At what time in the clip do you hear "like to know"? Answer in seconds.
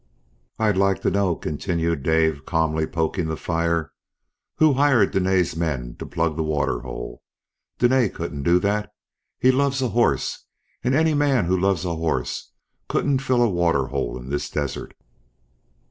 0.77-1.35